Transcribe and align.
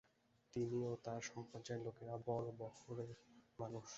তিনি 0.53 0.77
ও 0.83 0.93
তাঁর 1.05 1.21
সমপর্যায়ের 1.27 1.81
লোকেরা 1.85 2.15
বড়ো 2.27 2.51
বহরের 2.59 3.11
মানুষ। 3.59 3.87